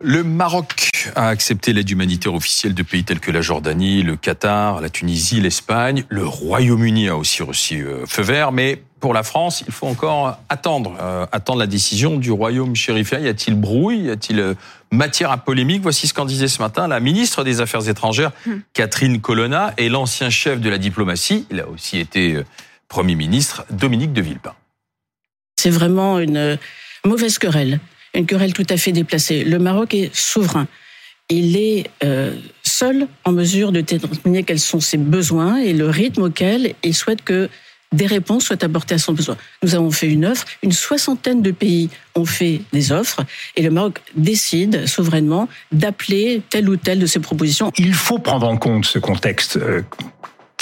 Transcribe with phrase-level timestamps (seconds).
[0.00, 4.80] Le Maroc a accepté l'aide humanitaire officielle de pays tels que la Jordanie, le Qatar,
[4.80, 6.04] la Tunisie, l'Espagne.
[6.08, 10.38] Le Royaume-Uni a aussi reçu euh, feu vert, mais pour la France, il faut encore
[10.48, 13.20] attendre, euh, attendre la décision du Royaume chérifien.
[13.20, 14.06] Y a-t-il brouille?
[14.06, 14.54] Y a-t-il euh,
[14.90, 15.82] matière à polémique?
[15.82, 18.56] Voici ce qu'en disait ce matin la ministre des Affaires étrangères, hmm.
[18.72, 22.42] Catherine Colonna, et l'ancien chef de la diplomatie, il a aussi été
[22.88, 24.54] Premier ministre, Dominique de Villepin.
[25.56, 26.58] C'est vraiment une
[27.04, 27.80] mauvaise querelle
[28.16, 29.44] une querelle tout à fait déplacée.
[29.44, 30.66] Le Maroc est souverain.
[31.28, 36.22] Il est euh, seul en mesure de déterminer quels sont ses besoins et le rythme
[36.22, 37.48] auquel il souhaite que
[37.92, 39.36] des réponses soient apportées à son besoin.
[39.62, 43.24] Nous avons fait une offre, une soixantaine de pays ont fait des offres,
[43.54, 47.72] et le Maroc décide souverainement d'appeler telle ou telle de ces propositions.
[47.76, 49.58] Il faut prendre en compte ce contexte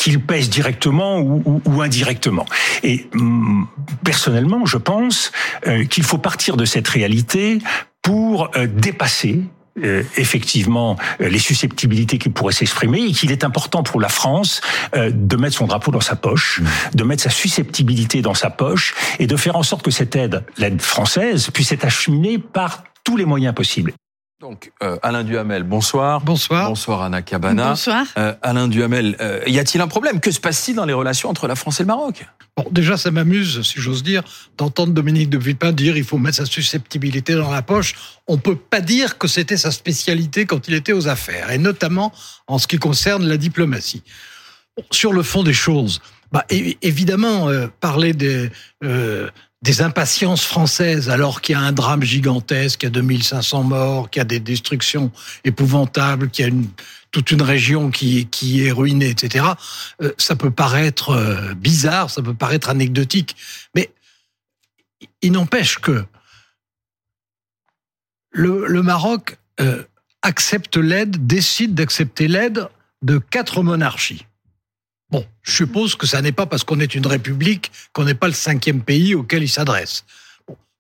[0.05, 2.47] euh, qu'il pèse directement ou, indirectement.
[2.83, 3.65] Et mm,
[4.05, 5.33] personnellement, je pense
[5.67, 7.59] euh, qu'il faut partir de cette réalité
[8.03, 9.41] pour euh, dépasser
[9.83, 14.61] euh, effectivement les susceptibilités qui pourraient s'exprimer et qu'il est important pour la France
[14.95, 16.61] de mettre son drapeau dans sa poche,
[16.95, 20.45] de mettre sa susceptibilité dans sa poche et de faire en sorte que cette aide,
[20.59, 23.93] l'aide française, puisse être acheminée par tous les moyens possibles.
[24.41, 26.21] Donc, euh, Alain Duhamel, bonsoir.
[26.21, 26.69] Bonsoir.
[26.69, 27.71] Bonsoir, Anna Cabana.
[27.71, 28.05] Bonsoir.
[28.19, 30.19] Euh, Alain Duhamel, euh, y a-t-il un problème?
[30.19, 32.27] Que se passe-t-il dans les relations entre la France et le Maroc?
[32.57, 34.25] Bon, déjà, ça m'amuse, si j'ose dire,
[34.59, 37.95] d'entendre Dominique de Villepin dire il faut mettre sa susceptibilité dans la poche.
[38.27, 42.13] On peut pas dire que c'était sa spécialité quand il était aux affaires, et notamment
[42.49, 44.03] en ce qui concerne la diplomatie.
[44.91, 46.45] Sur le fond des choses, bah,
[46.83, 47.49] évidemment,
[47.79, 48.51] parler des
[49.65, 54.11] des impatiences françaises alors qu'il y a un drame gigantesque, qu'il y a 2500 morts,
[54.11, 55.11] qu'il y a des destructions
[55.45, 56.53] épouvantables, qu'il y a
[57.11, 58.29] toute une région qui,
[58.63, 59.47] est ruinée, etc.
[60.03, 63.37] Euh, ça peut paraître euh, bizarre, ça peut paraître anecdotique,
[63.75, 63.91] mais
[65.23, 66.05] il n'empêche que
[68.33, 69.83] le, le Maroc euh,
[70.21, 72.69] accepte l'aide, décide d'accepter l'aide
[73.01, 74.27] de quatre monarchies.
[75.11, 78.27] Bon, je suppose que ça n'est pas parce qu'on est une république qu'on n'est pas
[78.27, 80.05] le cinquième pays auquel il s'adresse.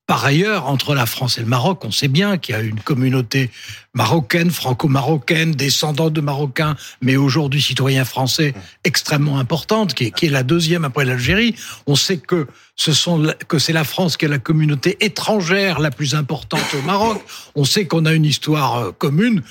[0.06, 2.78] Par ailleurs, entre la France et le Maroc, on sait bien qu'il y a une
[2.78, 3.50] communauté
[3.94, 8.52] marocaine, franco-marocaine, descendante de Marocains, mais aujourd'hui citoyens français
[8.84, 11.54] extrêmement importante, qui est, qui est la deuxième après l'Algérie.
[11.86, 12.46] On sait que
[12.76, 16.82] ce sont que c'est la France qui est la communauté étrangère la plus importante au
[16.82, 17.22] Maroc.
[17.54, 19.42] On sait qu'on a une histoire euh, commune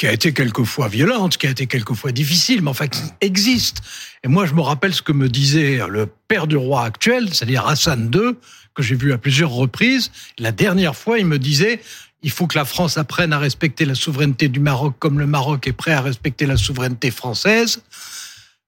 [0.00, 3.82] qui a été quelquefois violente, qui a été quelquefois difficile, mais enfin qui existe.
[4.24, 7.66] Et moi, je me rappelle ce que me disait le père du roi actuel, c'est-à-dire
[7.66, 8.30] Hassan II,
[8.72, 10.10] que j'ai vu à plusieurs reprises.
[10.38, 11.82] La dernière fois, il me disait,
[12.22, 15.66] il faut que la France apprenne à respecter la souveraineté du Maroc comme le Maroc
[15.66, 17.82] est prêt à respecter la souveraineté française.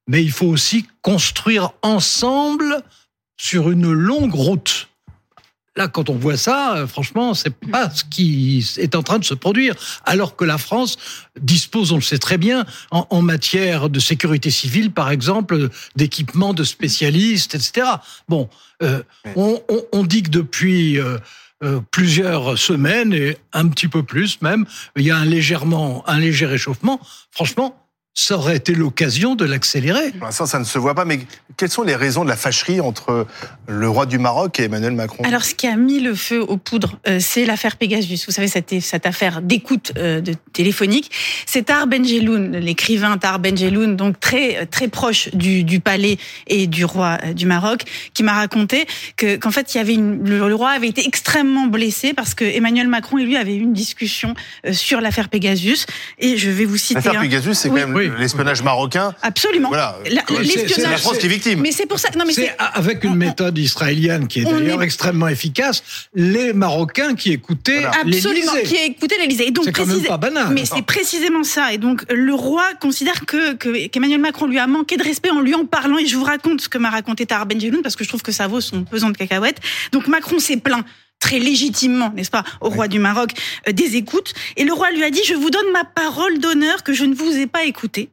[0.06, 2.82] Mais il faut aussi construire ensemble
[3.38, 4.90] sur une longue route.
[5.76, 9.24] Là, quand on voit ça, euh, franchement, c'est pas ce qui est en train de
[9.24, 9.74] se produire.
[10.04, 10.96] Alors que la France
[11.40, 16.64] dispose, on le sait très bien, en, matière de sécurité civile, par exemple, d'équipements de
[16.64, 17.86] spécialistes, etc.
[18.28, 18.50] Bon,
[18.82, 19.02] euh,
[19.34, 24.66] on, dit que depuis euh, plusieurs semaines et un petit peu plus même,
[24.96, 27.00] il y a un légèrement, un léger réchauffement.
[27.30, 27.81] Franchement,
[28.14, 30.10] ça aurait été l'occasion de l'accélérer.
[30.10, 31.20] Pour l'instant, ça ne se voit pas, mais
[31.56, 33.26] quelles sont les raisons de la fâcherie entre
[33.66, 35.24] le roi du Maroc et Emmanuel Macron?
[35.24, 38.26] Alors, ce qui a mis le feu aux poudres, euh, c'est l'affaire Pegasus.
[38.26, 41.10] Vous savez, cette, cette affaire d'écoute euh, de téléphonique.
[41.46, 46.18] C'est Tar Benjeloun, l'écrivain Tar Benjeloun, donc très très proche du, du palais
[46.48, 48.86] et du roi euh, du Maroc, qui m'a raconté
[49.16, 52.44] que qu'en fait, il y avait une, le, roi avait été extrêmement blessé parce que
[52.44, 54.34] Emmanuel Macron et lui avaient eu une discussion
[54.70, 55.86] sur l'affaire Pegasus.
[56.18, 56.96] Et je vais vous citer.
[56.96, 59.14] L'affaire Pegasus, c'est quand même l'espionnage marocain.
[59.22, 59.68] Absolument.
[59.68, 59.96] Voilà.
[60.04, 61.60] C'est la France qui est victime.
[61.60, 62.08] Mais c'est pour ça.
[62.16, 65.82] Non, mais c'est avec une méthode israélienne qui est d'ailleurs extrêmement efficace.
[66.14, 68.00] Les Marocains qui écoutaient voilà.
[68.02, 69.52] Absolument, qui écoutaient l'Élysée.
[69.64, 70.48] C'est quand même pas banal.
[70.52, 71.72] Mais c'est précisément ça.
[71.72, 73.54] Et donc le roi considère que
[73.86, 75.98] qu'Emmanuel Macron lui a manqué de respect en lui en parlant.
[75.98, 78.32] Et je vous raconte ce que m'a raconté Tahar Benjeloun parce que je trouve que
[78.32, 79.60] ça vaut son pesant de cacahuètes.
[79.92, 80.84] Donc Macron s'est plaint
[81.22, 83.30] très légitimement, n'est-ce pas, au roi du Maroc,
[83.68, 84.34] euh, des écoutes.
[84.56, 87.14] Et le roi lui a dit, je vous donne ma parole d'honneur que je ne
[87.14, 88.10] vous ai pas écouté.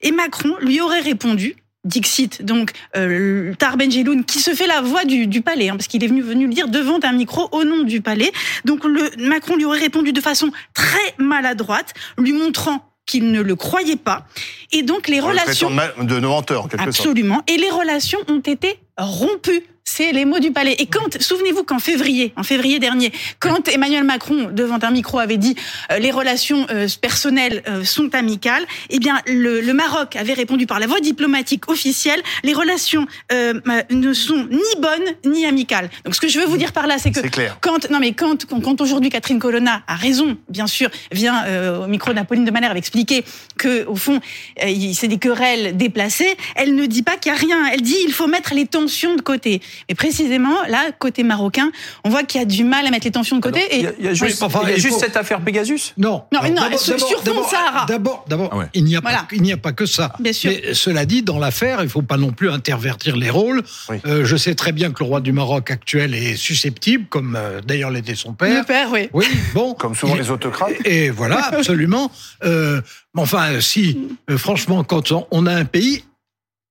[0.00, 5.04] Et Macron lui aurait répondu, Dixit, donc euh, Tar Benjeloun, qui se fait la voix
[5.04, 7.64] du, du palais, hein, parce qu'il est venu, venu le dire devant un micro au
[7.64, 8.30] nom du palais.
[8.64, 13.56] Donc le, Macron lui aurait répondu de façon très maladroite, lui montrant qu'il ne le
[13.56, 14.24] croyait pas.
[14.70, 15.68] Et donc les relations...
[15.70, 17.42] de menteur, en quelque Absolument.
[17.48, 20.74] Et les relations ont été rompues c'est les mots du palais.
[20.78, 25.36] Et quand, souvenez-vous qu'en février, en février dernier, quand Emmanuel Macron, devant un micro, avait
[25.36, 25.56] dit
[25.90, 30.66] euh, les relations euh, personnelles euh, sont amicales, eh bien, le, le, Maroc avait répondu
[30.66, 33.54] par la voie diplomatique officielle, les relations euh,
[33.90, 35.90] ne sont ni bonnes ni amicales.
[36.04, 37.20] Donc, ce que je veux vous dire par là, c'est que
[37.60, 41.44] quand, non mais quand, quand, quand aujourd'hui Catherine Colonna a raison, bien sûr, vient
[41.82, 43.24] au micro d'Apolline de Malherbe expliquer
[43.58, 44.20] que, au fond,
[44.58, 47.66] c'est des querelles déplacées, elle ne dit pas qu'il y a rien.
[47.72, 49.60] Elle dit il faut mettre les tensions de côté.
[49.88, 51.70] Et précisément, là, côté marocain,
[52.04, 53.60] on voit qu'il y a du mal à mettre les tensions de côté.
[53.70, 55.92] et il y a juste, il y a juste cette affaire Pegasus?
[55.96, 56.24] Non.
[56.32, 57.86] Non, non, sur fond Sahara.
[57.86, 60.12] D'abord, d'abord, ah il n'y a pas, il n'y a pas que ça.
[60.18, 60.50] Bien sûr.
[60.50, 63.62] Mais cela dit, dans l'affaire, il ne faut pas non plus intervertir les rôles.
[63.88, 63.96] Oui.
[64.06, 67.60] Euh, je sais très bien que le roi du Maroc actuel est susceptible, comme euh,
[67.60, 68.60] d'ailleurs l'était son père.
[68.60, 69.08] Le père, oui.
[69.12, 69.74] Oui, bon.
[69.82, 70.72] Comme souvent les autocrates.
[70.84, 72.10] Et, et voilà, absolument.
[72.44, 72.80] euh,
[73.16, 73.98] enfin, si,
[74.30, 76.04] euh, franchement, quand on, on, a un pays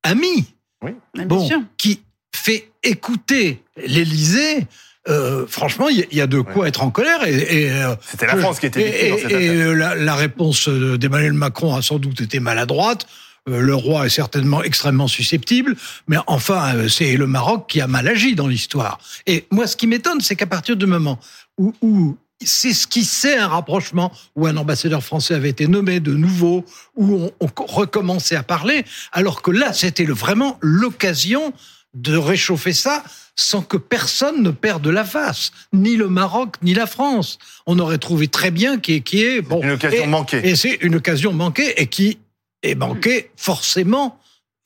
[0.04, 0.92] ami, oui.
[1.26, 1.48] bon,
[1.78, 2.02] qui
[2.34, 4.68] fait écouter l'Élysée,
[5.10, 6.70] euh, franchement, il y, a de quoi ouais.
[6.70, 7.24] être en colère.
[7.26, 7.72] Et, et
[8.06, 11.82] c'était la France qui était et, dans cette et la, la, réponse d'Emmanuel Macron a
[11.82, 13.08] sans doute été maladroite.
[13.50, 15.76] Euh, le roi est certainement extrêmement susceptible,
[16.08, 19.00] mais enfin, euh, c'est le Maroc qui a mal agi dans l'histoire.
[19.26, 21.20] Et moi, ce qui m'étonne, c'est qu'à partir du moment
[21.58, 26.00] où, où c'est ce qui c'est un rapprochement où un ambassadeur français avait été nommé
[26.00, 31.52] de nouveau, où on, on recommençait à parler, alors que là, c'était vraiment l'occasion
[31.94, 33.04] de réchauffer ça
[33.36, 37.40] sans que personne ne perde la face, ni le Maroc, ni la France.
[37.66, 39.62] On aurait trouvé très bien qui est, qui est bon.
[39.62, 40.42] Une occasion et, manquée.
[40.44, 42.20] Et c'est une occasion manquée et qui
[42.64, 44.20] est manquée forcément,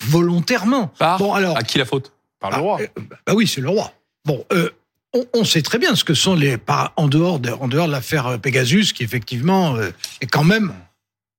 [0.04, 0.88] volontairement.
[1.00, 2.12] Par bon, alors, à qui la faute?
[2.40, 2.82] Par le roi.
[2.82, 2.88] Euh,
[3.26, 3.94] bah oui, c'est le roi.
[4.26, 4.70] Bon, euh,
[5.14, 7.88] on, on, sait très bien ce que sont les par, en dehors de, en dehors
[7.88, 9.92] de l'affaire Pegasus, qui effectivement euh,
[10.22, 10.74] est quand même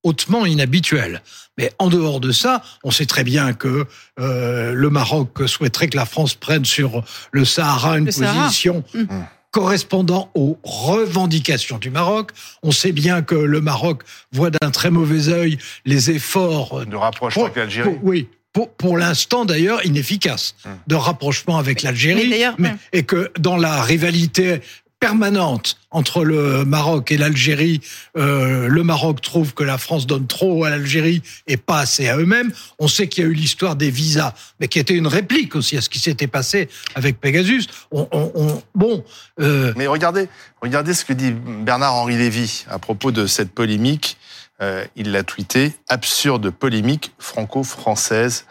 [0.06, 1.20] hautement inhabituel.
[1.58, 3.87] Mais en dehors de ça, on sait très bien que
[4.20, 9.05] euh, le Maroc souhaiterait que la France prenne sur le Sahara une le position Sahara.
[9.14, 9.26] mmh.
[9.50, 12.31] correspondant aux revendications du Maroc.
[12.62, 17.44] On sait bien que le Maroc voit d'un très mauvais œil les efforts de rapprochement
[17.44, 17.99] avec l'Algérie.
[18.02, 20.69] Oui, pour, pour l'instant d'ailleurs inefficace mmh.
[20.87, 22.32] de rapprochement avec l'Algérie,
[22.93, 24.61] et que dans la rivalité
[25.06, 27.81] permanente entre le Maroc et l'Algérie.
[28.17, 32.17] Euh, le Maroc trouve que la France donne trop à l'Algérie et pas assez à
[32.17, 32.53] eux-mêmes.
[32.81, 35.76] On sait qu'il y a eu l'histoire des visas, mais qui était une réplique aussi
[35.76, 37.69] à ce qui s'était passé avec Pegasus.
[37.93, 39.05] On, on, on bon.
[39.38, 39.73] Euh...
[39.76, 40.29] Mais regardez,
[40.61, 44.17] regardez ce que dit Bernard-Henri Lévy à propos de cette polémique.
[44.61, 48.44] Euh, il l'a tweeté absurde polémique franco-française.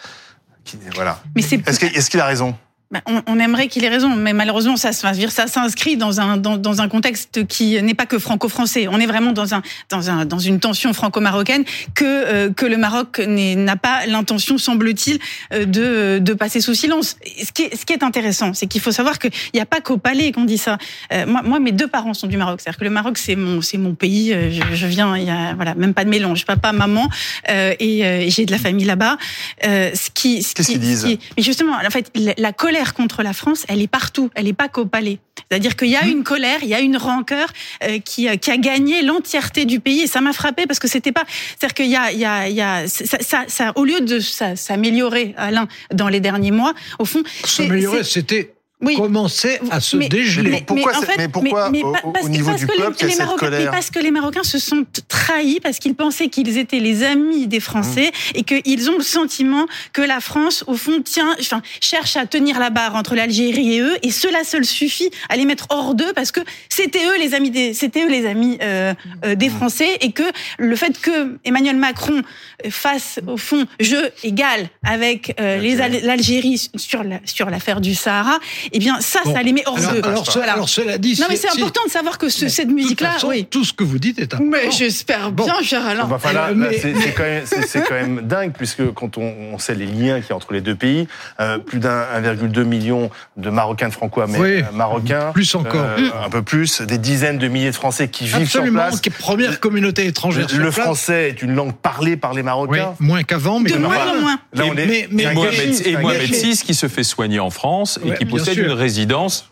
[0.94, 1.22] Voilà.
[1.36, 2.56] Est-ce qu'il est qu a raison?
[2.96, 6.56] Bah, on, on, aimerait qu'il ait raison, mais malheureusement, ça, ça s'inscrit dans un, dans,
[6.56, 8.88] dans, un contexte qui n'est pas que franco-français.
[8.88, 12.78] On est vraiment dans, un, dans, un, dans une tension franco-marocaine que, euh, que le
[12.78, 15.20] Maroc n'a pas l'intention, semble-t-il,
[15.52, 17.18] euh, de, de passer sous silence.
[17.44, 19.82] Ce qui est, ce qui est intéressant, c'est qu'il faut savoir qu'il n'y a pas
[19.82, 20.78] qu'au palais qu'on dit ça.
[21.12, 22.62] Euh, moi, moi, mes deux parents sont du Maroc.
[22.62, 24.34] C'est-à-dire que le Maroc, c'est mon, c'est mon pays.
[24.52, 26.46] Je, je, viens, il y a voilà, même pas de mélange.
[26.46, 27.10] Papa, maman,
[27.50, 29.18] et, et j'ai de la famille là-bas.
[29.62, 33.24] ce qui, ce Qu'est-ce qu'ils disent qui, Mais justement, en fait, la, la colère contre
[33.24, 35.20] la France, elle est partout, elle n'est pas qu'au palais.
[35.50, 37.52] C'est-à-dire qu'il y a une colère, il y a une rancœur
[37.84, 41.12] euh, qui, qui a gagné l'entièreté du pays et ça m'a frappé parce que c'était
[41.12, 43.86] pas, c'est-à-dire qu'il y a, il y a, il y a ça, ça, ça, au
[43.86, 48.96] lieu de s'améliorer, Alain, dans les derniers mois, au fond, s'améliorer, c'était oui.
[48.96, 50.52] commençait à se mais, dégeler.
[50.52, 52.98] Mais, pourquoi, en fait, mais pourquoi mais, au, parce, au niveau parce du que peuple,
[53.02, 56.28] les, cette Marocains, colère mais parce que les Marocains se sont trahis, parce qu'ils pensaient
[56.28, 58.38] qu'ils étaient les amis des Français mmh.
[58.38, 62.60] et qu'ils ont le sentiment que la France, au fond, tient, enfin, cherche à tenir
[62.60, 66.14] la barre entre l'Algérie et eux, et cela seul suffit à les mettre hors d'eux
[66.14, 68.94] parce que c'était eux les amis des, c'était eux les amis euh,
[69.26, 70.24] euh, des Français et que
[70.58, 72.22] le fait que Emmanuel Macron
[72.70, 76.02] fasse au fond jeu égal avec euh, okay.
[76.02, 78.40] l'Algérie sur la, sur l'affaire du Sahara,
[78.72, 79.34] eh bien ça, bon.
[79.34, 80.02] ça les met hors alors, d'eux.
[80.04, 80.54] Alors, voilà.
[80.54, 83.46] alors, cela dit, non mais c'est important de savoir que ce, cette musique-là, oui.
[83.50, 84.52] tout ce que vous dites est important.
[84.52, 85.46] Mais j'espère bon.
[85.46, 86.08] bien, cher Alain.
[86.10, 87.44] Enfin, là, là c'est quand, même,
[87.88, 90.62] quand même dingue puisque quand on, on, sait les liens qu'il y a entre les
[90.62, 91.08] deux pays,
[91.40, 96.42] euh, plus d'un 1,2 million de Marocains, de franco-marocains, oui, plus encore, euh, un peu
[96.42, 99.02] plus, des dizaines de milliers de Français qui vivent Absolument, sur place.
[99.02, 100.48] Qui est première communauté étrangère.
[100.54, 102.96] Le, le français est une langue parlée par les Marocains.
[103.00, 104.40] Oui, moins qu'avant, mais de moins en moins.
[104.54, 108.14] Là, on est, mais, mais, et Mohamed VI qui se fait soigner en France et
[108.14, 109.50] qui possède une résidence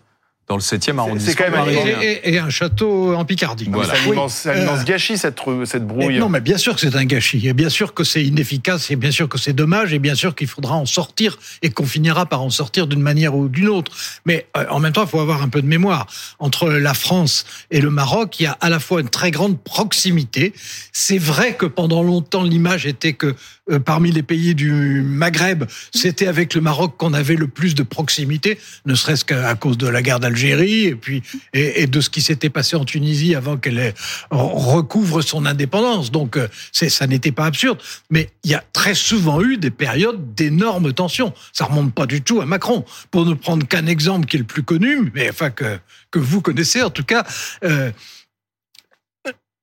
[0.49, 1.31] dans le 7e arrondissement.
[1.31, 1.69] c'est quand même.
[1.69, 3.69] Et, et- et un château en Picardie.
[3.71, 3.93] Voilà.
[3.95, 6.19] C'est un immense, un immense Euh, gâchis, cette, cette Et brouille.
[6.19, 8.95] non, mais bien sûr que c'est un gâchis, et bien sûr que c'est inefficace, et
[8.97, 12.25] bien sûr que c'est dommage, et bien sûr qu'il faudra en sortir, et qu'on finira
[12.25, 13.91] par en sortir d'une manière ou d'une autre.
[14.25, 16.07] Mais euh, en même temps, il faut avoir un peu de mémoire.
[16.39, 19.57] Entre la France et le Maroc, il y a à la fois une très grande
[19.61, 20.53] proximité.
[20.91, 23.35] C'est vrai que pendant longtemps, l'image était que
[23.71, 24.71] euh, parmi les pays du
[25.05, 29.77] Maghreb, c'était avec le Maroc qu'on avait le plus de proximité, ne serait-ce qu'à cause
[29.77, 31.21] de la guerre d'Algérie, et puis
[31.53, 33.93] et, de ce qui s'était passé en Tunisie avant qu'elle ait-
[34.31, 36.11] recouvre son indépendance.
[36.11, 37.79] Donc, euh, ça n'était pas absurde.
[38.09, 41.33] Mais il y a très souvent eu des périodes d'énormes tensions.
[41.51, 42.85] Ça remonte pas du tout à Macron.
[43.11, 45.77] Pour ne prendre qu'un exemple qui est le plus connu, mais enfin que,
[46.11, 47.25] que vous connaissez en tout cas,
[47.63, 47.91] euh,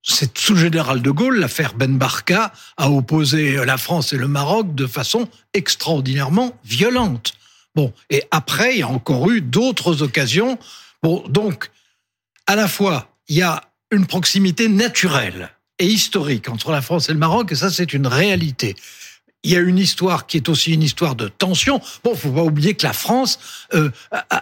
[0.02, 4.28] c'est sous le général de Gaulle, l'affaire Ben Barka a opposé la France et le
[4.28, 7.34] Maroc de façon extraordinairement violente.
[7.74, 10.58] Bon, et après, il y a encore eu d'autres occasions.
[11.02, 11.70] Bon, donc,
[12.46, 17.12] à la fois, il y a une proximité naturelle et historique entre la France et
[17.12, 18.76] le Maroc, et ça, c'est une réalité.
[19.42, 21.80] Il y a une histoire qui est aussi une histoire de tension.
[22.04, 23.38] Bon, faut pas oublier que la France
[23.72, 23.90] euh,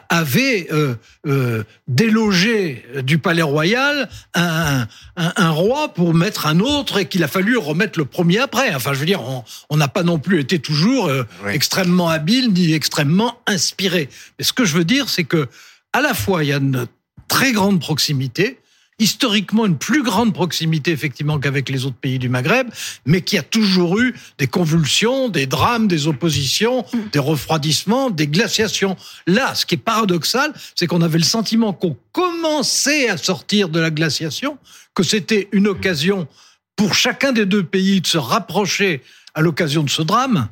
[0.08, 6.98] avait euh, euh, délogé du Palais Royal un, un, un roi pour mettre un autre
[6.98, 8.74] et qu'il a fallu remettre le premier après.
[8.74, 11.52] Enfin, je veux dire, on on n'a pas non plus été toujours euh, Oui.
[11.52, 14.08] extrêmement habile ni extrêmement inspiré.
[14.38, 15.48] Mais ce que je veux dire, c'est que
[15.92, 16.86] à la fois il y a une
[17.28, 18.58] très grande proximité,
[18.98, 22.68] historiquement une plus grande proximité effectivement qu'avec les autres pays du Maghreb,
[23.06, 28.96] mais qui a toujours eu des convulsions, des drames, des oppositions, des refroidissements, des glaciations.
[29.26, 33.80] Là, ce qui est paradoxal, c'est qu'on avait le sentiment qu'on commençait à sortir de
[33.80, 34.58] la glaciation,
[34.94, 36.26] que c'était une occasion
[36.74, 39.02] pour chacun des deux pays de se rapprocher
[39.34, 40.48] à l'occasion de ce drame,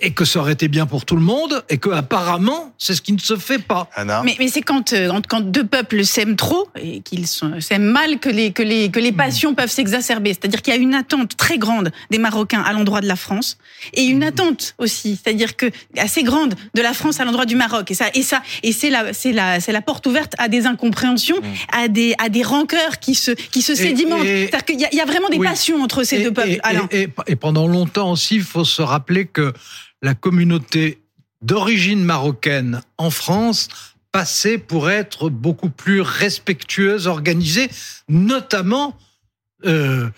[0.00, 3.02] et que ça aurait été bien pour tout le monde, et que apparemment, c'est ce
[3.02, 3.90] qui ne se fait pas.
[3.96, 7.82] Anna Mais, mais c'est quand, euh, quand, quand deux peuples s'aiment trop et qu'ils s'aiment
[7.90, 10.30] mal que les, que les, que les passions peuvent s'exacerber.
[10.34, 13.58] C'est-à-dire qu'il y a une attente très grande des Marocains à l'endroit de la France
[13.92, 17.90] et une attente aussi, c'est-à-dire que assez grande de la France à l'endroit du Maroc.
[17.90, 20.66] Et ça, et ça, et c'est la, c'est la, c'est la porte ouverte à des
[20.66, 21.40] incompréhensions,
[21.72, 24.24] à des, à des rancœurs qui se, qui se sédimentent.
[24.24, 25.46] et- C'est-à-dire qu'il y a, il y a vraiment des Oui.
[25.48, 26.50] passions entre ces Et- deux peuples.
[26.50, 26.86] et- Alain.
[26.92, 29.52] Et, et- et pendant longtemps aussi, il faut se rappeler que
[30.02, 30.98] la communauté
[31.42, 33.68] d'origine marocaine en France
[34.12, 37.68] passait pour être beaucoup plus respectueuse, organisée,
[38.08, 38.96] notamment
[39.66, 40.08] euh,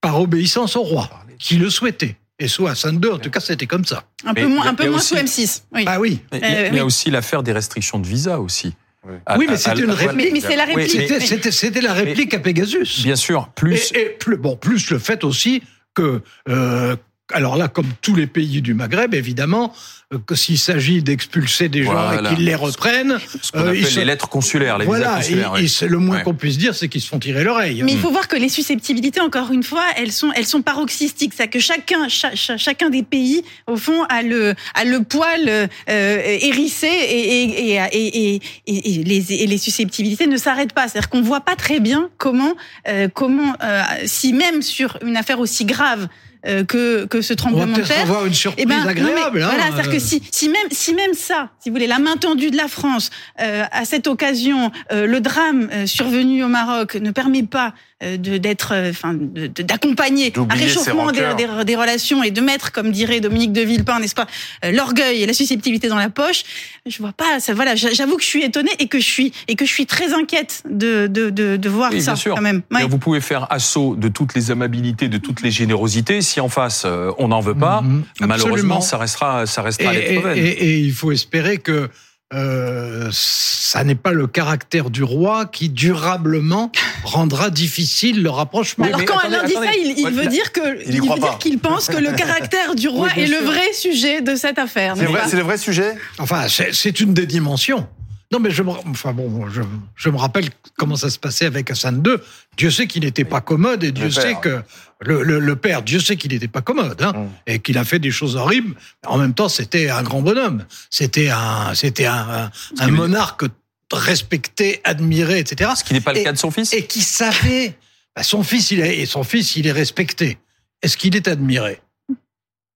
[0.00, 2.16] par obéissance au roi, qui le souhaitait.
[2.38, 4.04] Et sous Hassan II, en tout cas, c'était comme ça.
[4.24, 5.62] un mais peu moins, a- un peu moins aussi- sous M6.
[5.72, 5.84] Oui.
[5.84, 6.20] Bah oui.
[6.32, 6.86] Mais Il y a, Euh, il y a oui.
[6.86, 8.74] aussi l'affaire des restrictions de visa aussi.
[9.06, 10.16] Oui, mais à- à- une réplique.
[10.16, 10.90] Mais- mais c'est la réplique.
[10.90, 13.02] C'était- C'était c'était la réplique à Pegasus.
[13.04, 13.92] Bien sûr, plus.
[13.94, 15.62] Et, et plus, bon, plus le fait aussi
[15.94, 16.96] que, euh,
[17.32, 19.72] alors là, comme tous les pays du Maghreb, évidemment,
[20.14, 22.30] euh, que s'il s'agit d'expulser des gens Voilà.
[22.30, 25.16] et qu'ils les reprennent, ce qu'on euh, appelle se- les lettres consulaires, les voilà, visas
[25.18, 25.48] consulaires.
[25.48, 25.64] et- oui.
[25.64, 26.22] et c'est le moins Ouais.
[26.22, 27.82] qu'on puisse dire, c'est qu'ils se font tirer l'oreille.
[27.82, 31.32] Mais il faut voir que les susceptibilités, encore une fois, elles sont, elles sont paroxystiques.
[31.36, 35.48] C'est que chacun, cha- cha- chacun des pays, au fond, a le, a le poil
[35.48, 40.72] euh, hérissé et, et, et, et, et, et- et les, et les susceptibilités ne s'arrêtent
[40.74, 40.86] pas.
[40.86, 42.54] C'est-à-dire qu'on voit pas très bien comment,
[42.86, 46.06] euh, comment, euh, si même sur une affaire aussi grave euh,
[46.44, 49.42] que, que ce On tremblement de terre, avoir une surprise eh ben, non, mais agréable.
[49.42, 51.98] hein, voilà, c'est-à-dire que euh, si, si même, si même ça, si vous voulez, la
[51.98, 56.48] main tendue de la France euh, à cette occasion, euh, le drame euh, survenu au
[56.48, 61.58] Maroc ne permet pas euh, d'être, euh, enfin, d'accompagner un réchauffement des, rancœurs.
[61.58, 64.26] des, des relations et de mettre, comme dirait Dominique de Villepin, n'est-ce pas,
[64.64, 66.44] euh, l'orgueil et la susceptibilité dans la poche.
[66.84, 67.40] Je vois pas.
[67.40, 69.72] Ça, voilà, j'a- j'avoue que je suis étonnée et que je suis et que je
[69.72, 72.34] suis très inquiète de de de, de voir Oui, ça bien sûr.
[72.34, 72.62] quand même.
[72.70, 72.84] Ouais.
[72.86, 76.20] Vous pouvez faire assaut de toutes les amabilités, de toutes les générosités.
[76.20, 78.80] Si en face, euh, on n'en veut pas, Mhm, malheureusement, absolument.
[78.82, 81.88] ça restera, ça restera et, à lettre et- et- et il faut espérer que
[82.34, 86.72] euh, ça n'est pas le caractère du roi qui durablement
[87.04, 88.84] rendra difficile le rapprochement.
[88.84, 89.66] Alors mais quand attendez, Alain dit attendez.
[89.68, 91.28] ça, il, il Ouais, veut dire que Il y il, croit veut pas.
[91.30, 94.58] dire qu'il pense que le caractère du roi Oui, est le vrai sujet de cette
[94.58, 94.94] affaire.
[94.96, 95.94] C'est le vrai sujet?
[96.18, 97.86] Enfin, c'est c'est une des dimensions.
[98.32, 99.62] Non, mais je me, enfin bon, je,
[99.94, 102.14] je me rappelle comment ça se passait avec Hassan II.
[102.56, 104.62] Dieu sait qu'il n'était pas commode et Dieu Le sait que
[105.00, 107.28] le, le, le père, Dieu sait qu'il n'était pas commode hein, Mm.
[107.46, 108.74] et qu'il a fait des choses horribles.
[109.06, 110.64] En même temps, c'était un grand bonhomme.
[110.90, 112.50] C'était un, c'était un,
[112.88, 113.44] monarque
[113.92, 115.70] respecté, admiré, etc.
[115.76, 116.72] Ce qui n'est pas le Et- cas de son fils.
[116.72, 117.76] Et qui savait,
[118.14, 120.38] bah, son fils, il est, et son fils, il est respecté.
[120.82, 121.80] Est-ce qu'il est admiré?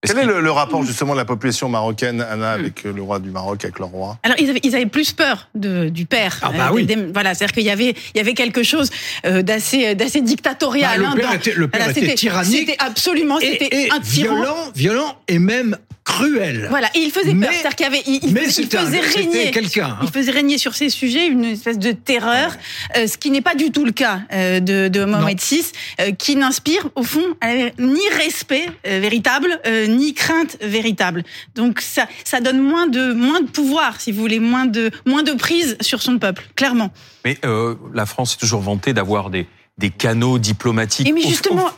[0.02, 3.19] Quel est le, le rapport justement de la population marocaine, Anna, avec euh, le roi
[3.19, 4.19] du Maroc, avec leur roi?
[4.23, 6.38] Alors ils avaient, ils avaient plus peur de, du père.
[6.42, 6.87] Ah bah Euh, oui.
[6.87, 8.88] des- des- voilà, c'est-à-dire qu'il y avait, il y avait quelque chose
[9.26, 11.02] euh, d'assez, d'assez dictatorial.
[11.02, 13.47] Bah, hein, Le père dans- était, le père voilà, était c'était tyrannique C'était absolument, et,
[13.61, 14.35] c'était et un tyran.
[14.37, 15.76] violent, violent et même
[16.11, 16.67] cruel.
[16.71, 17.50] Voilà, et il faisait peur.
[17.52, 19.87] C'est-à-dire qu'il y avait, il, mais il faisait régner quelqu'un.
[19.87, 19.99] Hein.
[20.02, 22.57] Il faisait régner sur ces sujets une espèce de terreur,
[22.97, 26.12] euh, ce qui n'est pas du tout le cas euh, de, de Mohamed VI, euh,
[26.12, 27.21] qui n'inspire au fond
[27.79, 31.23] ni respect véritable, ni crainte véritable.
[31.55, 35.23] Donc ça, ça donne moins de moins de pouvoir, si vous voulez, moins de moins
[35.23, 36.93] de prise sur son peuple, clairement.
[37.25, 37.38] Mais
[37.95, 39.47] la France est toujours vantée d'avoir des
[39.80, 41.12] des canaux diplomatiques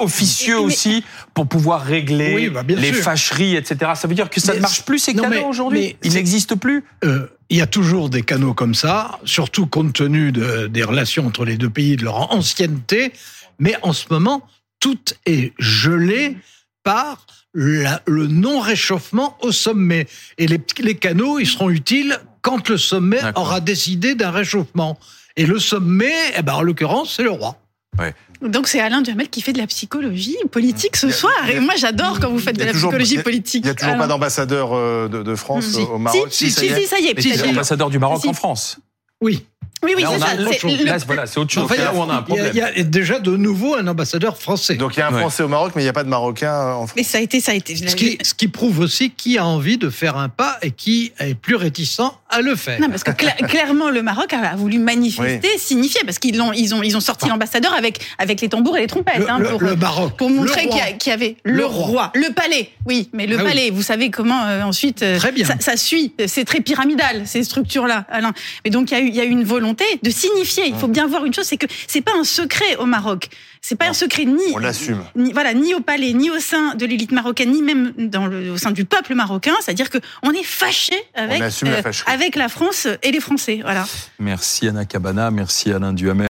[0.00, 3.92] officieux aussi pour pouvoir régler bah, les fâcheries, etc.
[3.94, 7.28] Ça veut dire que ça ne marche plus ces canaux aujourd'hui Ils n'existent plus euh,
[7.48, 11.44] Il y a toujours des canaux comme ça, surtout compte tenu de, des relations entre
[11.44, 13.12] les deux pays, de leur ancienneté.
[13.58, 14.46] Mais en ce moment,
[14.80, 16.36] tout est gelé
[16.82, 20.06] par le non-réchauffement au sommet.
[20.38, 24.98] Et les, les canaux, ils seront utiles quand le sommet aura décidé d'un réchauffement.
[25.36, 27.61] Et le sommet, eh ben, en l'occurrence, c'est le roi.
[28.40, 31.48] Donc c'est Alain Duhamel qui fait de la psychologie politique ce soir.
[31.48, 33.64] Et moi j'adore quand vous faites de la psychologie politique.
[33.64, 36.28] Il n'y a toujours pas d'ambassadeur euh, de, France au Maroc.
[36.30, 37.20] Si, si, si, ça y est.
[37.20, 38.78] Si, ambassadeur du Maroc en France.
[39.20, 39.46] Oui.
[39.84, 41.04] Oui, oui, c'est ça.
[41.06, 41.68] voilà, c'est autre chose.
[42.28, 44.76] Il y, a déjà de nouveau un ambassadeur français.
[44.76, 46.54] Donc il y a un Français au Maroc, mais il n'y a pas de Marocain
[46.54, 46.92] en France.
[46.96, 47.74] Mais ça a été, ça a été.
[47.74, 51.12] Ce qui, ce qui, prouve aussi qui a envie de faire un pas et qui
[51.18, 52.80] est plus réticent à le faire.
[52.80, 53.10] Non, parce que
[53.46, 57.28] clairement, le Maroc a voulu manifester, signifier, parce qu'ils ont, ils ont, ils ont sorti
[57.28, 59.18] l'ambassadeur avec, avec les tambours et les trompettes.
[59.18, 60.16] Le, hein, pour, le Maroc.
[60.16, 62.12] Pour montrer qu'il y, avait le, roi.
[62.14, 65.44] Le palais, oui, mais le ah palais, vous savez comment euh, ensuite euh, très bien.
[65.44, 66.12] Ça, ça, suit.
[66.26, 68.32] C'est très pyramidal, ces structures-là, Alain.
[68.64, 69.71] Mais donc il y, a eu, il y a eu une volonté
[70.02, 72.86] de signifier il faut bien voir une chose, c'est que c'est pas un secret au
[72.86, 73.28] Maroc.
[73.64, 75.04] C'est pas un secret ni, on l'assume.
[75.14, 78.50] Ni, voilà, ni au palais, ni au sein de l'élite marocaine, ni même dans le,
[78.50, 79.54] au sein du peuple marocain.
[79.60, 83.60] C'est-à-dire que on est fâché avec, euh, avec la France et les Français.
[83.62, 83.86] Voilà.
[84.18, 86.12] Merci Anna Cabana, merci Alain Duhamel.